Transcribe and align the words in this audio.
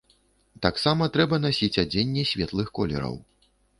Таксама 0.65 1.07
трэба 1.17 1.39
насіць 1.45 1.81
адзенне 1.83 2.23
светлых 2.31 2.67
колераў. 2.81 3.15